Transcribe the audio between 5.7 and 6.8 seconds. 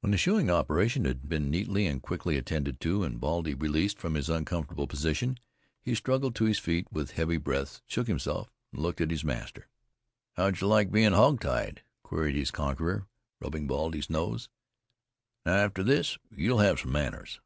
he struggled to his